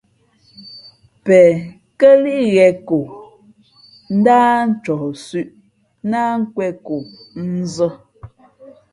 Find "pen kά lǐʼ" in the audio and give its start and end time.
1.25-2.43